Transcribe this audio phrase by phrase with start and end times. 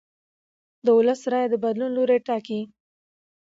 [0.85, 2.59] د ولس رایه د بدلون لوری ټاکي